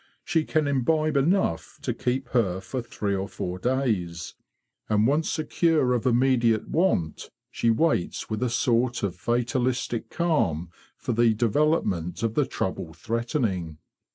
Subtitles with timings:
[0.25, 4.33] She can imbibe enough to keep her for three or four days;
[4.89, 11.11] and once secure of immediate want, she waits with a sort of fatalistic calm for
[11.11, 13.77] the development of the trouble threatening."